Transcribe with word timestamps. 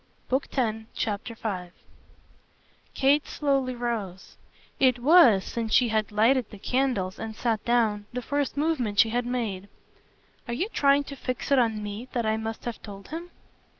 Book 0.29 0.47
Tenth, 0.47 0.87
Chapter 0.95 1.35
5 1.35 1.71
Kate 2.95 3.27
slowly 3.27 3.75
rose; 3.75 4.35
it 4.79 4.97
was, 4.97 5.43
since 5.43 5.71
she 5.73 5.89
had 5.89 6.11
lighted 6.11 6.49
the 6.49 6.57
candles 6.57 7.19
and 7.19 7.35
sat 7.35 7.63
down, 7.65 8.07
the 8.11 8.23
first 8.23 8.57
movement 8.57 8.97
she 8.97 9.09
had 9.09 9.27
made. 9.27 9.69
"Are 10.47 10.55
you 10.55 10.69
trying 10.69 11.03
to 11.03 11.15
fix 11.15 11.51
it 11.51 11.59
on 11.59 11.83
me 11.83 12.07
that 12.13 12.25
I 12.25 12.35
must 12.35 12.65
have 12.65 12.81
told 12.81 13.09
him?" 13.09 13.29